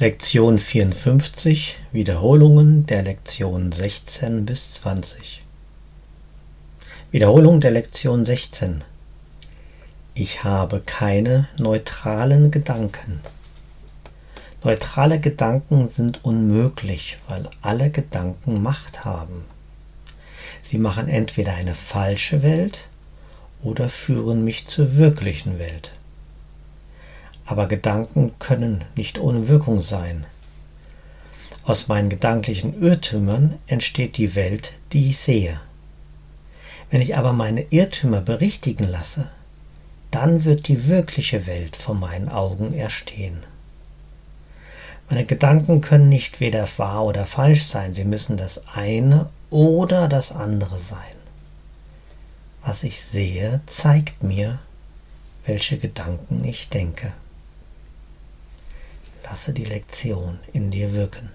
Lektion 0.00 0.58
54 0.58 1.78
Wiederholungen 1.92 2.86
der 2.86 3.02
Lektion 3.02 3.70
16 3.70 4.46
bis 4.46 4.72
20 4.72 5.42
Wiederholung 7.10 7.60
der 7.60 7.70
Lektion 7.72 8.24
16 8.24 8.82
Ich 10.14 10.42
habe 10.42 10.80
keine 10.80 11.48
neutralen 11.58 12.50
Gedanken. 12.50 13.20
Neutrale 14.64 15.20
Gedanken 15.20 15.90
sind 15.90 16.24
unmöglich, 16.24 17.18
weil 17.28 17.50
alle 17.60 17.90
Gedanken 17.90 18.62
Macht 18.62 19.04
haben. 19.04 19.44
Sie 20.62 20.78
machen 20.78 21.10
entweder 21.10 21.52
eine 21.52 21.74
falsche 21.74 22.42
Welt 22.42 22.88
oder 23.62 23.90
führen 23.90 24.44
mich 24.44 24.66
zur 24.66 24.96
wirklichen 24.96 25.58
Welt. 25.58 25.90
Aber 27.50 27.66
Gedanken 27.66 28.38
können 28.38 28.84
nicht 28.94 29.18
ohne 29.18 29.48
Wirkung 29.48 29.82
sein. 29.82 30.24
Aus 31.64 31.88
meinen 31.88 32.08
gedanklichen 32.08 32.80
Irrtümern 32.80 33.58
entsteht 33.66 34.18
die 34.18 34.36
Welt, 34.36 34.74
die 34.92 35.08
ich 35.08 35.18
sehe. 35.18 35.60
Wenn 36.92 37.00
ich 37.00 37.16
aber 37.16 37.32
meine 37.32 37.62
Irrtümer 37.70 38.20
berichtigen 38.20 38.86
lasse, 38.88 39.26
dann 40.12 40.44
wird 40.44 40.68
die 40.68 40.86
wirkliche 40.86 41.48
Welt 41.48 41.74
vor 41.74 41.96
meinen 41.96 42.28
Augen 42.28 42.72
erstehen. 42.72 43.42
Meine 45.08 45.26
Gedanken 45.26 45.80
können 45.80 46.08
nicht 46.08 46.38
weder 46.38 46.68
wahr 46.76 47.04
oder 47.04 47.26
falsch 47.26 47.64
sein, 47.64 47.94
sie 47.94 48.04
müssen 48.04 48.36
das 48.36 48.68
eine 48.68 49.28
oder 49.50 50.06
das 50.06 50.30
andere 50.30 50.78
sein. 50.78 51.16
Was 52.62 52.84
ich 52.84 53.02
sehe, 53.02 53.60
zeigt 53.66 54.22
mir, 54.22 54.60
welche 55.46 55.78
Gedanken 55.78 56.44
ich 56.44 56.68
denke. 56.68 57.12
Lasse 59.24 59.52
die 59.52 59.64
Lektion 59.64 60.40
in 60.52 60.70
dir 60.70 60.92
wirken. 60.92 61.30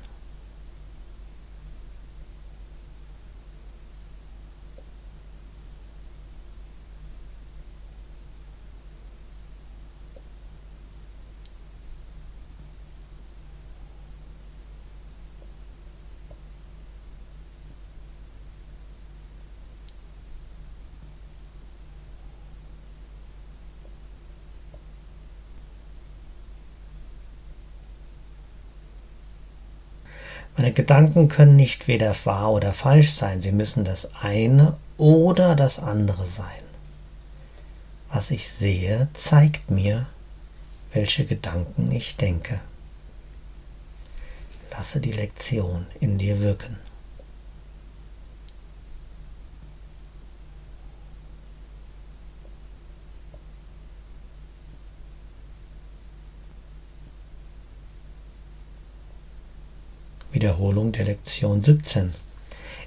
Meine 30.58 30.72
Gedanken 30.72 31.28
können 31.28 31.56
nicht 31.56 31.88
weder 31.88 32.16
wahr 32.26 32.54
oder 32.54 32.74
falsch 32.74 33.12
sein, 33.12 33.42
sie 33.42 33.52
müssen 33.52 33.84
das 33.84 34.16
eine 34.16 34.78
oder 34.98 35.56
das 35.56 35.80
andere 35.80 36.26
sein. 36.26 36.46
Was 38.10 38.32
ich 38.32 38.48
sehe, 38.50 39.10
zeigt 39.14 39.70
mir, 39.70 40.06
welche 40.94 41.26
Gedanken 41.26 41.92
ich 41.92 42.16
denke. 42.16 42.62
Lasse 44.72 45.02
die 45.02 45.12
Lektion 45.12 45.88
in 46.00 46.18
dir 46.18 46.40
wirken. 46.40 46.78
Wiederholung 60.56 60.94
der 60.94 61.04
Lektion 61.04 61.62
17. 61.62 62.14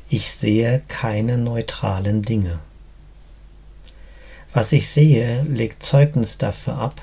Ich 0.09 0.33
sehe 0.33 0.81
keine 0.89 1.37
neutralen 1.37 2.23
Dinge. 2.23 2.61
Was 4.55 4.73
ich 4.73 4.89
sehe, 4.89 5.43
legt 5.43 5.83
Zeugnis 5.83 6.39
dafür 6.39 6.78
ab, 6.78 7.03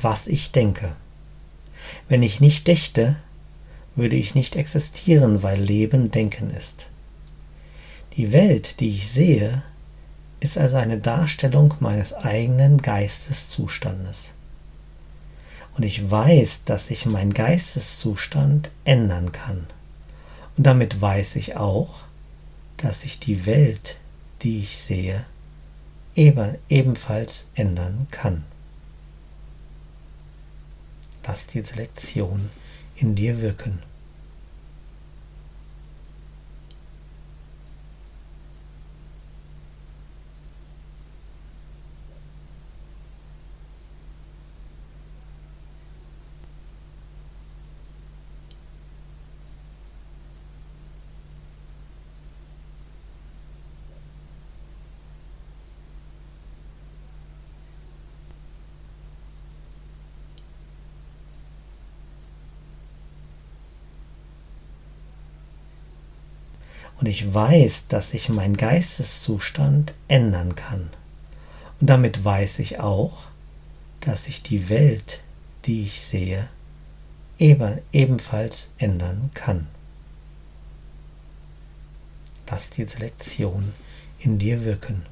was 0.00 0.26
ich 0.26 0.52
denke. 0.52 0.96
Wenn 2.08 2.22
ich 2.22 2.40
nicht 2.40 2.66
dächte, 2.66 3.16
würde 3.94 4.16
ich 4.16 4.34
nicht 4.34 4.56
existieren, 4.56 5.42
weil 5.42 5.60
Leben 5.60 6.10
Denken 6.10 6.50
ist. 6.50 6.86
Die 8.16 8.32
Welt, 8.32 8.80
die 8.80 8.88
ich 8.88 9.10
sehe, 9.10 9.64
ist 10.40 10.56
also 10.56 10.78
eine 10.78 10.96
Darstellung 10.96 11.74
meines 11.80 12.14
eigenen 12.14 12.78
Geisteszustandes. 12.78 14.30
Und 15.76 15.82
ich 15.84 16.10
weiß, 16.10 16.64
dass 16.64 16.88
sich 16.88 17.06
mein 17.06 17.34
Geisteszustand 17.34 18.70
ändern 18.84 19.32
kann. 19.32 19.66
Und 20.56 20.64
damit 20.66 21.00
weiß 21.00 21.36
ich 21.36 21.56
auch, 21.56 22.04
dass 22.76 23.00
sich 23.00 23.18
die 23.18 23.46
Welt, 23.46 23.98
die 24.42 24.60
ich 24.60 24.78
sehe, 24.78 25.24
ebenfalls 26.14 27.46
ändern 27.54 28.06
kann. 28.10 28.44
Lass 31.26 31.46
diese 31.46 31.74
Lektion 31.74 32.50
in 32.96 33.14
dir 33.14 33.40
wirken. 33.40 33.82
Und 67.00 67.06
ich 67.06 67.34
weiß, 67.34 67.88
dass 67.88 68.10
sich 68.12 68.28
mein 68.28 68.56
Geisteszustand 68.56 69.94
ändern 70.08 70.54
kann. 70.54 70.90
Und 71.80 71.90
damit 71.90 72.24
weiß 72.24 72.60
ich 72.60 72.80
auch, 72.80 73.26
dass 74.00 74.24
sich 74.24 74.42
die 74.42 74.68
Welt, 74.68 75.22
die 75.64 75.82
ich 75.82 76.00
sehe, 76.00 76.48
ebenfalls 77.38 78.70
ändern 78.78 79.30
kann. 79.34 79.66
Lass 82.48 82.70
diese 82.70 82.98
Lektion 82.98 83.72
in 84.20 84.38
dir 84.38 84.64
wirken. 84.64 85.04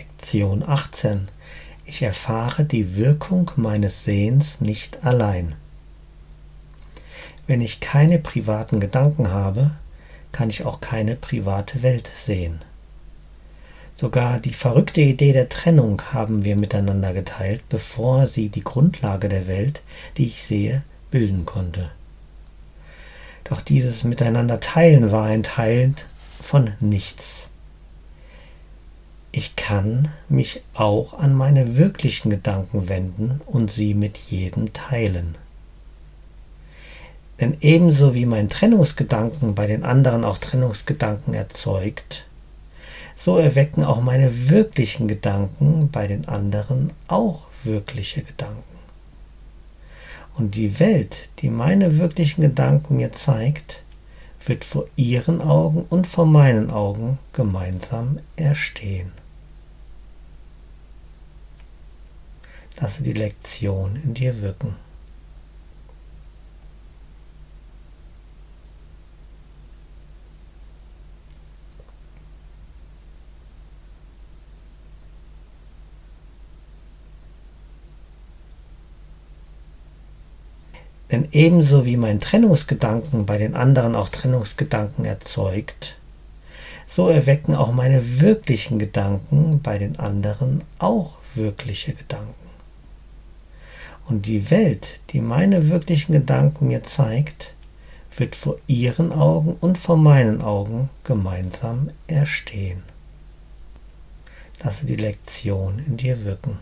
Lektion 0.00 0.64
18 0.66 1.28
ich 1.84 2.00
erfahre 2.00 2.64
die 2.64 2.96
Wirkung 2.96 3.50
meines 3.56 4.04
Sehens 4.04 4.62
nicht 4.62 5.04
allein. 5.04 5.52
Wenn 7.46 7.60
ich 7.60 7.80
keine 7.80 8.18
privaten 8.18 8.80
Gedanken 8.80 9.30
habe, 9.30 9.72
kann 10.32 10.48
ich 10.48 10.64
auch 10.64 10.80
keine 10.80 11.16
private 11.16 11.82
Welt 11.82 12.10
sehen. 12.14 12.60
Sogar 13.94 14.40
die 14.40 14.54
verrückte 14.54 15.02
Idee 15.02 15.34
der 15.34 15.50
Trennung 15.50 16.00
haben 16.14 16.46
wir 16.46 16.56
miteinander 16.56 17.12
geteilt, 17.12 17.68
bevor 17.68 18.24
sie 18.24 18.48
die 18.48 18.64
Grundlage 18.64 19.28
der 19.28 19.48
Welt, 19.48 19.82
die 20.16 20.28
ich 20.28 20.42
sehe, 20.42 20.82
bilden 21.10 21.44
konnte. 21.44 21.90
Doch 23.44 23.60
dieses 23.60 24.04
Miteinander 24.04 24.60
teilen 24.60 25.12
war 25.12 25.26
ein 25.26 25.42
Teilen 25.42 25.94
von 26.40 26.72
nichts. 26.80 27.50
Ich 29.32 29.54
kann 29.54 30.08
mich 30.28 30.62
auch 30.74 31.14
an 31.14 31.34
meine 31.34 31.76
wirklichen 31.76 32.30
Gedanken 32.30 32.88
wenden 32.88 33.40
und 33.46 33.70
sie 33.70 33.94
mit 33.94 34.18
jedem 34.18 34.72
teilen. 34.72 35.36
Denn 37.38 37.56
ebenso 37.60 38.14
wie 38.14 38.26
mein 38.26 38.48
Trennungsgedanken 38.48 39.54
bei 39.54 39.68
den 39.68 39.84
anderen 39.84 40.24
auch 40.24 40.38
Trennungsgedanken 40.38 41.32
erzeugt, 41.32 42.26
so 43.14 43.38
erwecken 43.38 43.84
auch 43.84 44.02
meine 44.02 44.50
wirklichen 44.50 45.06
Gedanken 45.06 45.90
bei 45.90 46.08
den 46.08 46.26
anderen 46.26 46.92
auch 47.06 47.46
wirkliche 47.62 48.22
Gedanken. 48.22 48.64
Und 50.36 50.56
die 50.56 50.80
Welt, 50.80 51.28
die 51.38 51.50
meine 51.50 51.98
wirklichen 51.98 52.40
Gedanken 52.42 52.96
mir 52.96 53.12
zeigt, 53.12 53.82
wird 54.44 54.64
vor 54.64 54.86
ihren 54.96 55.40
Augen 55.40 55.84
und 55.88 56.06
vor 56.06 56.26
meinen 56.26 56.70
Augen 56.70 57.18
gemeinsam 57.32 58.18
erstehen. 58.36 59.12
Lasse 62.80 63.02
die 63.02 63.12
Lektion 63.12 64.00
in 64.02 64.14
dir 64.14 64.40
wirken. 64.40 64.74
Denn 81.10 81.28
ebenso 81.32 81.84
wie 81.84 81.96
mein 81.96 82.20
Trennungsgedanken 82.20 83.26
bei 83.26 83.36
den 83.36 83.56
anderen 83.56 83.94
auch 83.94 84.08
Trennungsgedanken 84.08 85.04
erzeugt, 85.04 85.98
so 86.86 87.08
erwecken 87.08 87.54
auch 87.54 87.72
meine 87.72 88.20
wirklichen 88.20 88.78
Gedanken 88.78 89.60
bei 89.60 89.78
den 89.78 89.98
anderen 89.98 90.62
auch 90.78 91.18
wirkliche 91.34 91.92
Gedanken. 91.94 92.49
Und 94.10 94.26
die 94.26 94.50
Welt, 94.50 94.98
die 95.10 95.20
meine 95.20 95.68
wirklichen 95.68 96.12
Gedanken 96.12 96.66
mir 96.66 96.82
zeigt, 96.82 97.54
wird 98.16 98.34
vor 98.34 98.56
ihren 98.66 99.12
Augen 99.12 99.56
und 99.60 99.78
vor 99.78 99.96
meinen 99.96 100.42
Augen 100.42 100.90
gemeinsam 101.04 101.90
erstehen. 102.08 102.82
Lasse 104.64 104.84
die 104.84 104.96
Lektion 104.96 105.78
in 105.86 105.96
dir 105.96 106.24
wirken. 106.24 106.58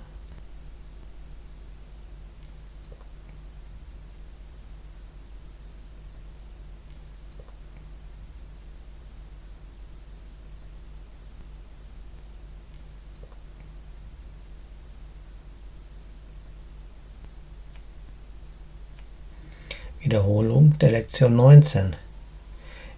Wiederholung 20.00 20.78
der 20.78 20.92
Lektion 20.92 21.34
19. 21.34 21.96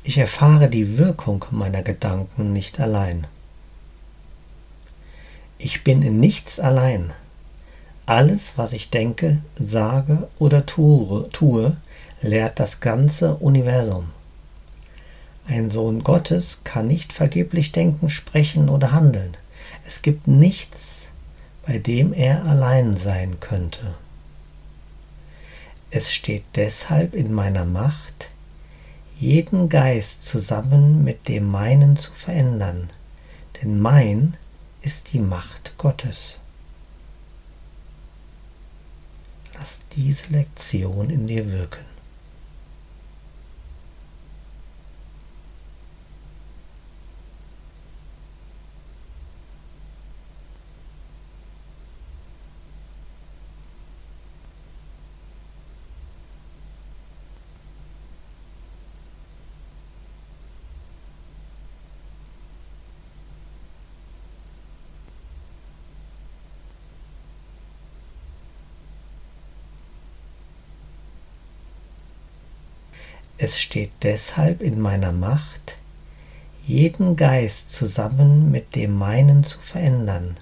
Ich 0.04 0.18
erfahre 0.18 0.68
die 0.68 0.98
Wirkung 0.98 1.46
meiner 1.50 1.82
Gedanken 1.82 2.52
nicht 2.52 2.78
allein. 2.78 3.26
Ich 5.56 5.82
bin 5.82 6.02
in 6.02 6.20
nichts 6.20 6.60
allein. 6.60 7.14
Alles, 8.04 8.58
was 8.58 8.74
ich 8.74 8.90
denke, 8.90 9.38
sage 9.56 10.28
oder 10.38 10.66
tue, 10.66 11.26
tue, 11.30 11.74
lehrt 12.20 12.60
das 12.60 12.80
ganze 12.80 13.36
Universum. 13.36 14.10
Ein 15.46 15.70
Sohn 15.70 16.02
Gottes 16.02 16.64
kann 16.64 16.86
nicht 16.86 17.14
vergeblich 17.14 17.72
denken, 17.72 18.10
sprechen 18.10 18.68
oder 18.68 18.92
handeln. 18.92 19.38
Es 19.86 20.02
gibt 20.02 20.28
nichts, 20.28 21.08
bei 21.66 21.78
dem 21.78 22.12
er 22.12 22.44
allein 22.44 22.94
sein 22.94 23.40
könnte. 23.40 23.94
Es 25.92 26.12
steht 26.12 26.44
deshalb 26.54 27.14
in 27.14 27.32
meiner 27.32 27.64
Macht, 27.64 28.30
jeden 29.18 29.68
Geist 29.68 30.22
zusammen 30.22 31.02
mit 31.02 31.26
dem 31.26 31.46
meinen 31.50 31.96
zu 31.96 32.12
verändern, 32.12 32.90
denn 33.60 33.80
mein 33.80 34.36
ist 34.82 35.12
die 35.12 35.18
Macht 35.18 35.76
Gottes. 35.78 36.38
Lass 39.54 39.80
diese 39.96 40.30
Lektion 40.30 41.10
in 41.10 41.26
dir 41.26 41.50
wirken. 41.52 41.89
Es 73.42 73.58
steht 73.58 73.90
deshalb 74.02 74.60
in 74.60 74.78
meiner 74.78 75.12
Macht, 75.12 75.78
jeden 76.66 77.16
Geist 77.16 77.70
zusammen 77.70 78.50
mit 78.50 78.74
dem 78.76 78.94
meinen 78.94 79.44
zu 79.44 79.58
verändern, 79.60 80.36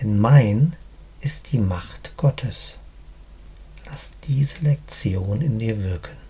denn 0.00 0.18
mein 0.18 0.74
ist 1.20 1.52
die 1.52 1.58
Macht 1.58 2.16
Gottes. 2.16 2.78
Lass 3.84 4.12
diese 4.26 4.62
Lektion 4.62 5.42
in 5.42 5.58
dir 5.58 5.84
wirken. 5.84 6.21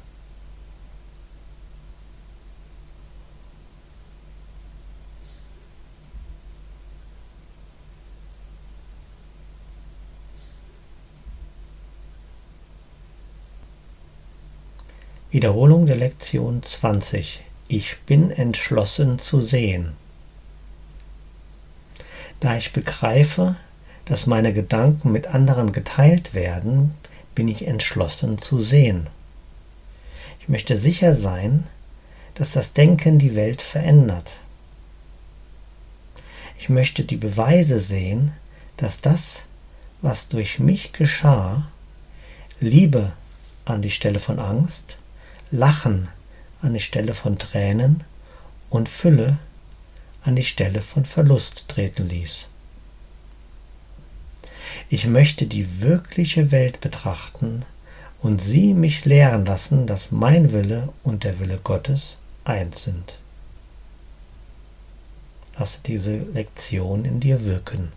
Wiederholung 15.32 15.86
der 15.86 15.96
Lektion 15.96 16.62
20. 16.62 17.40
Ich 17.66 17.96
bin 18.04 18.30
entschlossen 18.30 19.18
zu 19.18 19.40
sehen. 19.40 19.94
Da 22.38 22.58
ich 22.58 22.74
begreife, 22.74 23.56
dass 24.04 24.26
meine 24.26 24.52
Gedanken 24.52 25.10
mit 25.10 25.28
anderen 25.28 25.72
geteilt 25.72 26.34
werden, 26.34 26.92
bin 27.34 27.48
ich 27.48 27.66
entschlossen 27.66 28.36
zu 28.42 28.60
sehen. 28.60 29.08
Ich 30.38 30.50
möchte 30.50 30.76
sicher 30.76 31.14
sein, 31.14 31.66
dass 32.34 32.52
das 32.52 32.74
Denken 32.74 33.18
die 33.18 33.34
Welt 33.34 33.62
verändert. 33.62 34.36
Ich 36.58 36.68
möchte 36.68 37.04
die 37.04 37.16
Beweise 37.16 37.80
sehen, 37.80 38.34
dass 38.76 39.00
das, 39.00 39.44
was 40.02 40.28
durch 40.28 40.58
mich 40.58 40.92
geschah, 40.92 41.70
Liebe 42.60 43.12
an 43.64 43.80
die 43.80 43.90
Stelle 43.90 44.20
von 44.20 44.38
Angst, 44.38 44.98
Lachen 45.54 46.08
an 46.62 46.72
die 46.72 46.80
Stelle 46.80 47.12
von 47.12 47.38
Tränen 47.38 48.04
und 48.70 48.88
Fülle 48.88 49.36
an 50.22 50.34
die 50.34 50.44
Stelle 50.44 50.80
von 50.80 51.04
Verlust 51.04 51.66
treten 51.68 52.08
ließ. 52.08 52.46
Ich 54.88 55.06
möchte 55.06 55.46
die 55.46 55.82
wirkliche 55.82 56.52
Welt 56.52 56.80
betrachten 56.80 57.66
und 58.22 58.40
sie 58.40 58.72
mich 58.72 59.04
lehren 59.04 59.44
lassen, 59.44 59.86
dass 59.86 60.10
mein 60.10 60.52
Wille 60.52 60.90
und 61.02 61.22
der 61.22 61.38
Wille 61.38 61.60
Gottes 61.62 62.16
eins 62.44 62.84
sind. 62.84 63.18
Lasse 65.58 65.80
diese 65.84 66.16
Lektion 66.16 67.04
in 67.04 67.20
dir 67.20 67.44
wirken. 67.44 67.92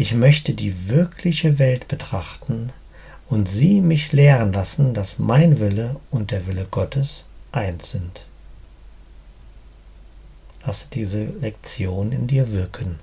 Ich 0.00 0.14
möchte 0.14 0.54
die 0.54 0.88
wirkliche 0.88 1.58
Welt 1.58 1.88
betrachten 1.88 2.70
und 3.28 3.48
sie 3.48 3.80
mich 3.80 4.12
lehren 4.12 4.52
lassen, 4.52 4.94
dass 4.94 5.18
mein 5.18 5.58
Wille 5.58 5.96
und 6.12 6.30
der 6.30 6.46
Wille 6.46 6.68
Gottes 6.70 7.24
eins 7.50 7.90
sind. 7.90 8.24
Lasse 10.64 10.86
diese 10.92 11.24
Lektion 11.24 12.12
in 12.12 12.28
dir 12.28 12.52
wirken. 12.52 13.00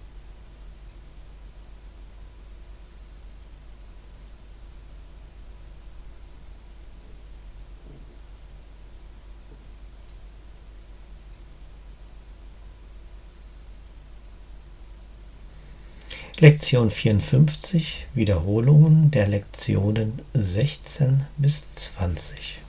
Lektion 16.42 16.90
54 16.90 18.08
Wiederholungen 18.14 19.10
der 19.10 19.26
Lektionen 19.26 20.22
16 20.34 21.24
bis 21.38 21.74
20 21.76 22.60